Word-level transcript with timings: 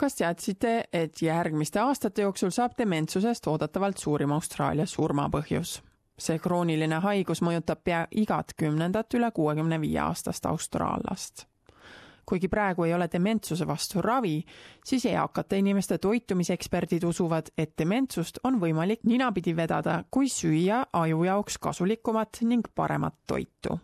kas 0.00 0.16
teadsite, 0.16 0.84
et 0.92 1.22
järgmiste 1.22 1.80
aastate 1.80 2.22
jooksul 2.22 2.50
saab 2.54 2.72
dementsusest 2.78 3.46
oodatavalt 3.52 3.98
suurim 4.00 4.32
Austraalia 4.32 4.86
surmapõhjus? 4.88 5.80
see 6.20 6.36
krooniline 6.38 6.98
haigus 7.00 7.40
mõjutab 7.40 7.78
pea 7.84 8.00
igat 8.20 8.52
kümnendat 8.56 9.14
üle 9.16 9.30
kuuekümne 9.32 9.78
viie 9.80 10.00
aastast 10.04 10.46
austraallast. 10.46 11.46
kuigi 12.28 12.48
praegu 12.48 12.84
ei 12.84 12.94
ole 12.94 13.08
dementsuse 13.12 13.66
vastu 13.66 14.02
ravi, 14.04 14.44
siis 14.84 15.06
eakate 15.06 15.58
inimeste 15.58 15.98
toitumiseksperdid 15.98 17.04
usuvad, 17.04 17.48
et 17.58 17.72
dementsust 17.78 18.38
on 18.44 18.60
võimalik 18.60 19.04
ninapidi 19.04 19.56
vedada, 19.56 20.04
kui 20.10 20.28
süüa 20.28 20.84
aju 20.92 21.24
jaoks 21.24 21.58
kasulikumat 21.58 22.40
ning 22.42 22.72
paremat 22.74 23.14
toitu 23.26 23.78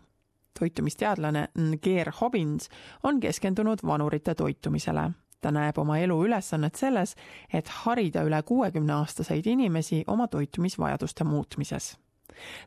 toitumisteadlane 0.59 1.47
Geer 1.83 2.11
Hobbins 2.21 2.69
on 3.03 3.19
keskendunud 3.19 3.85
vanurite 3.85 4.35
toitumisele 4.35 5.11
ta 5.41 5.51
näeb 5.51 5.77
oma 5.77 5.97
elu 5.97 6.17
ülesannet 6.25 6.75
selles, 6.75 7.15
et 7.53 7.67
harida 7.83 8.23
üle 8.23 8.41
kuuekümne 8.43 8.93
aastaseid 8.93 9.45
inimesi 9.45 10.03
oma 10.07 10.27
toitumisvajaduste 10.27 11.23
muutmises. 11.23 11.97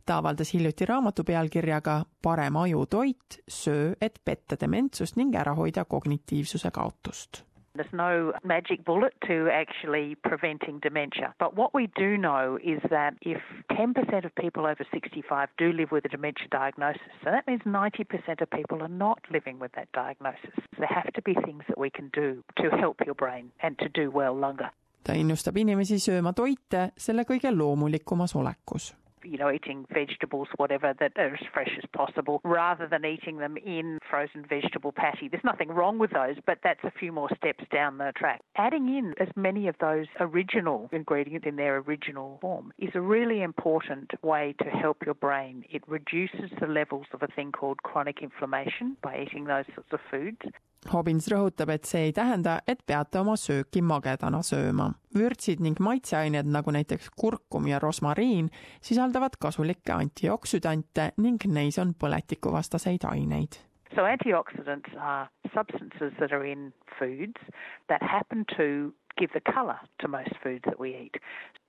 ta 0.06 0.16
avaldas 0.16 0.54
hiljuti 0.54 0.86
raamatu 0.86 1.24
pealkirjaga 1.24 2.04
Parem 2.22 2.56
ajutoit, 2.56 3.42
söö, 3.48 3.92
et 4.00 4.20
petta 4.24 4.56
dementsust 4.60 5.16
ning 5.16 5.34
ära 5.34 5.54
hoida 5.54 5.84
kognitiivsuse 5.84 6.70
kaotust 6.70 7.49
There's 7.80 7.94
no 7.94 8.34
magic 8.44 8.84
bullet 8.84 9.14
to 9.26 9.48
actually 9.50 10.14
preventing 10.22 10.80
dementia. 10.80 11.34
But 11.38 11.56
what 11.56 11.72
we 11.72 11.88
do 11.96 12.18
know 12.18 12.58
is 12.62 12.78
that 12.90 13.14
if 13.22 13.40
10% 13.72 14.24
of 14.26 14.34
people 14.34 14.66
over 14.66 14.84
65 14.92 15.48
do 15.56 15.72
live 15.72 15.90
with 15.90 16.04
a 16.04 16.10
dementia 16.10 16.46
diagnosis, 16.50 17.00
so 17.24 17.30
that 17.30 17.46
means 17.46 17.62
90% 17.64 18.42
of 18.42 18.50
people 18.50 18.82
are 18.82 18.94
not 19.06 19.20
living 19.32 19.58
with 19.58 19.72
that 19.76 19.88
diagnosis. 19.92 20.52
There 20.76 20.88
have 20.88 21.10
to 21.14 21.22
be 21.22 21.32
things 21.32 21.62
that 21.68 21.78
we 21.78 21.88
can 21.88 22.10
do 22.12 22.44
to 22.58 22.68
help 22.68 22.96
your 23.06 23.14
brain 23.14 23.50
and 23.62 23.78
to 23.78 23.88
do 23.88 24.10
well 24.10 24.34
longer. 24.34 24.68
ta 25.02 25.14
innustab 25.16 25.56
inimesi 25.56 25.96
sööma 25.96 26.34
toite 26.36 26.90
selle 27.00 27.24
kõige 27.24 27.48
loomulikumas 27.56 28.34
olekus 28.36 28.90
you 29.22 29.38
know, 29.38 29.50
eating 29.50 29.86
vegetables, 29.92 30.48
whatever, 30.56 30.94
that 30.98 31.12
are 31.16 31.34
as 31.34 31.46
fresh 31.52 31.70
as 31.78 31.88
possible, 31.94 32.40
rather 32.44 32.86
than 32.86 33.04
eating 33.04 33.38
them 33.38 33.56
in 33.56 33.98
frozen 34.08 34.44
vegetable 34.48 34.92
patty. 34.92 35.28
There's 35.28 35.44
nothing 35.44 35.68
wrong 35.68 35.98
with 35.98 36.12
those, 36.12 36.36
but 36.46 36.58
that's 36.62 36.82
a 36.84 36.90
few 36.90 37.12
more 37.12 37.28
steps 37.36 37.64
down 37.72 37.98
the 37.98 38.12
track. 38.16 38.40
Adding 38.56 38.88
in 38.88 39.14
as 39.20 39.28
many 39.36 39.68
of 39.68 39.76
those 39.80 40.06
original 40.18 40.88
ingredients 40.92 41.46
in 41.46 41.56
their 41.56 41.78
original 41.78 42.38
form 42.40 42.72
is 42.78 42.90
a 42.94 43.00
really 43.00 43.42
important 43.42 44.10
way 44.22 44.54
to 44.62 44.70
help 44.70 44.98
your 45.04 45.14
brain. 45.14 45.64
It 45.70 45.82
reduces 45.86 46.50
the 46.60 46.66
levels 46.66 47.06
of 47.12 47.22
a 47.22 47.28
thing 47.28 47.52
called 47.52 47.82
chronic 47.82 48.22
inflammation 48.22 48.96
by 49.02 49.22
eating 49.22 49.44
those 49.44 49.64
sorts 49.74 49.92
of 49.92 50.00
foods. 50.10 50.40
Hobbins 50.88 51.28
rõhutab, 51.28 51.68
et 51.74 51.84
see 51.84 52.06
ei 52.08 52.12
tähenda, 52.16 52.60
et 52.66 52.80
peate 52.86 53.20
oma 53.20 53.36
sööki 53.36 53.82
magedana 53.84 54.40
sööma. 54.42 54.94
vürtsid 55.14 55.60
ning 55.60 55.78
maitseained, 55.82 56.46
nagu 56.46 56.70
näiteks 56.70 57.10
kurkum 57.18 57.66
ja 57.66 57.78
rosmariin, 57.78 58.48
sisaldavad 58.80 59.36
kasulikke 59.40 59.92
antioksüdante 59.92 61.10
ning 61.18 61.44
neis 61.46 61.78
on 61.78 61.94
põletikuvastaseid 61.94 63.04
aineid. 63.04 63.58
So 63.94 64.06
antioxidants 64.06 64.94
are 64.96 65.28
substances 65.52 66.14
that 66.18 66.32
are 66.32 66.44
in 66.46 66.72
foods 66.98 67.42
that 67.88 68.02
happen 68.02 68.44
to 68.56 68.94
give 69.20 69.32
the 69.34 69.52
colour 69.52 69.78
to 70.00 70.08
most 70.08 70.30
foods 70.42 70.64
that 70.64 70.80
we 70.80 70.96
eat. 70.96 71.16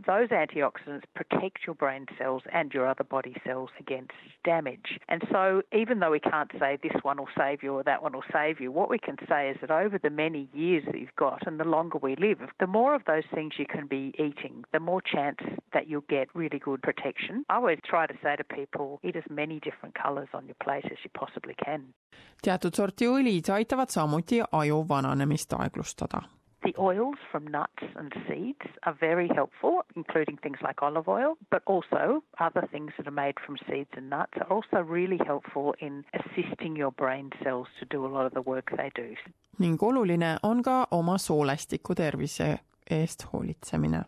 Those 0.08 0.30
antioxidants 0.30 1.04
protect 1.14 1.60
your 1.68 1.76
brain 1.76 2.06
cells 2.18 2.44
and 2.54 2.72
your 2.74 2.88
other 2.88 3.04
body 3.04 3.36
cells 3.46 3.70
against 3.80 4.14
damage. 4.46 5.00
And 5.10 5.22
so, 5.32 5.62
even 5.74 6.00
though 6.00 6.12
we 6.12 6.20
can't 6.20 6.52
say 6.60 6.78
this 6.82 7.00
one 7.04 7.18
will 7.18 7.28
save 7.38 7.62
you 7.62 7.74
or 7.74 7.84
that 7.84 8.02
one 8.02 8.14
will 8.14 8.24
save 8.32 8.62
you, 8.62 8.72
what 8.72 8.90
we 8.90 8.98
can 8.98 9.18
say 9.28 9.50
is 9.50 9.58
that 9.62 9.70
over 9.70 10.00
the 10.00 10.10
many 10.10 10.50
years 10.54 10.84
that 10.86 11.00
you've 11.00 11.16
got 11.18 11.46
and 11.46 11.60
the 11.60 11.66
longer 11.66 12.00
we 12.02 12.16
live, 12.16 12.40
the 12.60 12.68
more 12.68 12.96
of 12.96 13.04
those 13.06 13.28
things 13.36 13.54
you 13.60 13.66
can 13.66 13.86
be 13.88 14.14
eating, 14.18 14.64
the 14.72 14.80
more 14.80 15.02
chance 15.02 15.40
that 15.74 15.88
you'll 15.90 16.10
get 16.10 16.30
really 16.34 16.60
good 16.60 16.82
protection. 16.82 17.44
I 17.50 17.56
always 17.56 17.80
try 17.86 18.08
to 18.08 18.14
say 18.24 18.36
to 18.38 18.44
people, 18.44 19.00
eat 19.04 19.16
as 19.16 19.24
many 19.30 19.60
different 19.60 19.96
colours 20.02 20.30
on 20.34 20.46
your 20.46 20.56
plate 20.64 20.86
as 20.86 20.98
you 21.04 21.10
possibly 21.14 21.56
can. 21.66 21.94
teatud 22.42 22.76
sorti 22.76 23.06
õlid 23.08 23.50
aitavad 23.54 23.92
samuti 23.94 24.42
aju 24.60 24.80
vananemist 24.90 25.54
aeglustada 25.54 26.24
The 26.64 26.76
oils 26.78 27.16
from 27.32 27.48
nuts 27.48 27.84
and 27.96 28.14
seeds 28.28 28.66
are 28.84 28.94
very 28.94 29.28
helpful, 29.34 29.84
including 29.96 30.38
things 30.38 30.58
like 30.62 30.84
olive 30.84 31.08
oil, 31.08 31.36
but 31.50 31.64
also 31.66 32.24
other 32.40 32.68
things 32.72 32.92
that 32.98 33.08
are 33.08 33.12
made 33.26 33.36
from 33.44 33.58
seeds 33.68 33.90
and 33.94 34.10
nuts 34.12 34.34
are 34.40 34.52
also 34.56 34.78
really 34.82 35.20
helpful 35.26 35.74
in 35.80 36.06
assisting 36.14 36.76
your 36.76 36.92
brain 36.92 37.32
cells 37.44 37.68
to 37.80 37.86
do 37.86 38.06
a 38.06 38.12
lot 38.16 38.26
of 38.28 38.34
the 38.34 38.42
work 38.42 38.72
they 38.78 38.92
do. 38.96 39.16
ning 39.60 39.78
oluline 39.78 40.38
on 40.44 40.64
ka 40.64 40.88
oma 40.92 41.18
soolestiku 41.18 41.94
tervise 41.96 42.60
eest 42.90 43.26
hoolitsemine 43.32 44.04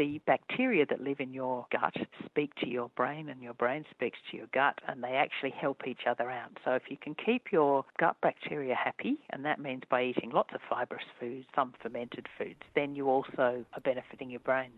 the 0.00 0.20
bacteria 0.34 0.84
that 0.90 1.00
live 1.08 1.20
in 1.26 1.32
your 1.40 1.66
gut 1.78 1.96
speak 2.28 2.50
to 2.62 2.66
your 2.76 2.88
brain 3.00 3.24
and 3.28 3.40
your 3.46 3.56
brain 3.62 3.82
speaks 3.94 4.18
to 4.30 4.36
your 4.38 4.48
gut 4.60 4.76
and 4.88 4.96
they 5.04 5.14
actually 5.24 5.54
help 5.64 5.78
each 5.90 6.04
other 6.10 6.28
out. 6.42 6.52
So 6.64 6.70
if 6.80 6.84
you 6.92 6.98
can 7.04 7.14
keep 7.26 7.42
your 7.52 7.84
gut 8.02 8.16
bacteria 8.28 8.76
happy, 8.86 9.14
and 9.32 9.44
that 9.44 9.58
means 9.66 9.82
by 9.90 10.00
eating 10.10 10.30
lots 10.32 10.52
of 10.54 10.60
fibrous 10.70 11.08
foods, 11.18 11.46
some 11.54 11.72
fermented 11.82 12.26
foods, 12.38 12.62
then 12.74 12.96
you 12.96 13.04
also 13.16 13.46
are 13.74 13.82
benefiting 13.90 14.30
your 14.30 14.44
brain. 14.50 14.72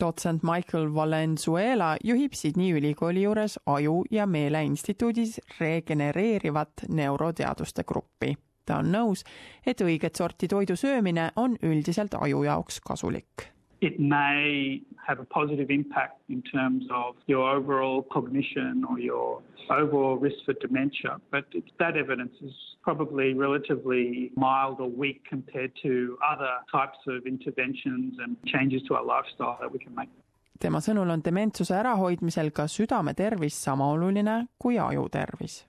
dotsent 0.00 0.42
Michael 0.42 0.94
Valenzuela 0.94 1.96
juhib 2.04 2.32
Sydney 2.32 2.72
ülikooli 2.72 3.22
juures 3.22 3.58
Aju- 3.66 4.04
ja 4.10 4.26
Meeleinstituudis 4.26 5.40
regenereerivat 5.60 6.72
neuroteaduste 6.88 7.84
gruppi. 7.84 8.34
ta 8.66 8.78
on 8.78 8.92
nõus, 8.92 9.24
et 9.66 9.80
õiget 9.80 10.16
sorti 10.16 10.48
toidu 10.48 10.76
söömine 10.76 11.30
on 11.36 11.56
üldiselt 11.62 12.14
aju 12.14 12.42
jaoks 12.42 12.80
kasulik 12.80 13.53
it 13.84 14.00
may 14.00 14.80
have 15.06 15.18
a 15.20 15.24
positive 15.38 15.70
impact 15.70 16.16
in 16.30 16.40
terms 16.42 16.84
of 16.90 17.16
your 17.26 17.44
overall 17.56 18.02
cognition 18.10 18.84
or 18.88 18.98
your 18.98 19.42
overall 19.70 20.16
risk 20.16 20.36
for 20.46 20.54
dementia. 20.54 21.20
But 21.30 21.44
that 21.78 21.96
evidence 21.96 22.34
is 22.42 22.54
probably 22.82 23.34
relatively 23.34 24.32
mild 24.36 24.80
or 24.80 24.88
weak 24.88 25.20
compared 25.28 25.72
to 25.82 26.16
other 26.32 26.52
types 26.72 26.98
of 27.06 27.26
interventions 27.26 28.14
and 28.22 28.36
changes 28.46 28.80
to 28.88 28.94
our 28.94 29.04
lifestyle 29.04 29.58
that 29.60 29.70
we 29.72 29.78
can 29.78 29.94
make. 29.94 30.08
tema 30.62 30.78
sõnul 30.80 31.10
on 31.10 31.20
dementsuse 31.20 31.74
ärahoidmisel 31.74 32.52
ka 32.54 32.68
südame 32.70 33.12
tervis 33.18 33.56
sama 33.58 33.88
oluline 33.90 34.36
kui 34.56 34.78
aju 34.78 35.08
tervis 35.10 35.64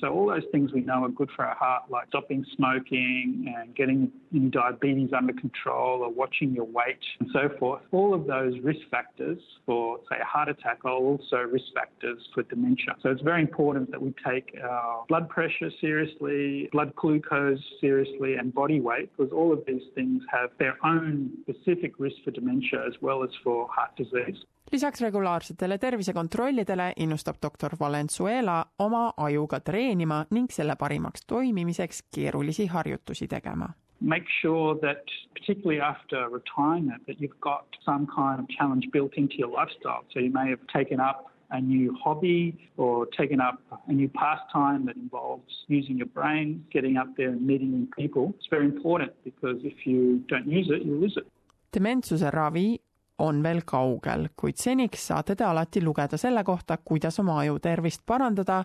So 0.00 0.08
all 0.08 0.26
those 0.26 0.44
things 0.52 0.72
we 0.72 0.80
know 0.80 1.04
are 1.04 1.10
good 1.10 1.30
for 1.36 1.44
our 1.44 1.54
heart, 1.54 1.84
like 1.90 2.08
stopping 2.08 2.44
smoking 2.56 3.54
and 3.56 3.74
getting 3.74 4.10
diabetes 4.50 5.10
under 5.16 5.32
control 5.32 6.02
or 6.02 6.10
watching 6.10 6.52
your 6.52 6.64
weight 6.64 6.98
and 7.18 7.28
so 7.32 7.50
forth. 7.58 7.82
All 7.92 8.14
of 8.14 8.26
those 8.26 8.54
risk 8.62 8.80
factors 8.90 9.38
for, 9.66 9.98
say, 10.10 10.16
a 10.20 10.24
heart 10.24 10.48
attack 10.48 10.78
are 10.84 10.92
also 10.92 11.36
risk 11.38 11.66
factors 11.74 12.18
for 12.34 12.42
dementia. 12.44 12.96
So 13.02 13.10
it's 13.10 13.22
very 13.22 13.42
important 13.42 13.90
that 13.90 14.00
we 14.00 14.14
take 14.26 14.56
our 14.62 15.04
blood 15.08 15.28
pressure 15.28 15.70
seriously, 15.80 16.68
blood 16.72 16.94
glucose 16.96 17.60
seriously, 17.80 18.34
and 18.34 18.54
body 18.54 18.80
weight, 18.80 19.10
because 19.16 19.32
all 19.32 19.52
of 19.52 19.62
these 19.66 19.82
things 19.94 20.22
have 20.30 20.50
their 20.58 20.76
own 20.84 21.30
specific 21.42 21.92
risk 21.98 22.16
for 22.24 22.30
dementia 22.30 22.84
as 22.86 22.94
well 23.00 23.22
as 23.22 23.30
for 23.44 23.68
heart 23.68 23.94
disease. 23.96 24.44
Lisaks 24.72 25.00
regulaarsetele 25.00 25.78
tervisekontrollidele 25.78 26.92
innustab 26.96 27.36
doktor 27.42 27.72
Valenzuela 27.80 28.64
oma 28.78 29.12
ajuga 29.16 29.60
treenima 29.60 30.24
ning 30.30 30.46
selle 30.50 30.76
parimaks 30.78 31.26
toimimiseks 31.26 32.02
keerulisi 32.14 32.66
harjutusi 32.66 33.28
tegema. 33.28 33.68
Make 34.00 34.26
sure 34.40 34.80
that 34.80 35.04
particularly 35.34 35.80
after 35.80 36.18
retirement 36.32 37.02
that 37.06 37.16
you've 37.20 37.40
got 37.40 37.66
some 37.84 38.06
kind 38.06 38.40
of 38.40 38.46
challenge 38.58 38.86
built 38.92 39.12
into 39.16 39.34
your 39.38 39.50
lifestyle. 39.60 40.04
So 40.12 40.20
you 40.20 40.30
may 40.32 40.48
have 40.50 40.64
taken 40.78 41.00
up 41.00 41.30
a 41.50 41.60
new 41.60 41.94
hobby 42.04 42.70
or 42.76 43.06
taken 43.18 43.40
up 43.40 43.58
a 43.88 43.92
new 43.92 44.08
pastime 44.08 44.86
that 44.86 44.96
involves 44.96 45.52
using 45.68 45.96
your 45.98 46.10
brain, 46.14 46.64
getting 46.72 46.96
up 46.96 47.08
there 47.16 47.28
and 47.28 47.46
meeting 47.46 47.70
new 47.70 47.88
people. 47.98 48.32
It's 48.38 48.50
very 48.50 48.66
important 48.66 49.12
because 49.24 49.58
if 49.64 49.86
you 49.86 50.22
don't 50.28 50.46
use 50.46 50.68
it, 50.70 50.82
you 50.86 51.00
lose 51.00 51.16
it. 51.16 51.26
dementsuse 51.70 52.30
ravi 52.30 52.80
on 53.20 53.42
veel 53.42 53.60
kaugel, 53.66 54.28
kuid 54.36 54.56
seniks 54.60 55.06
saate 55.10 55.34
te 55.36 55.44
alati 55.44 55.82
lugeda 55.84 56.16
selle 56.20 56.44
kohta, 56.44 56.76
kuidas 56.84 57.18
oma 57.20 57.38
aju 57.42 57.58
tervist 57.62 58.02
parandada, 58.06 58.64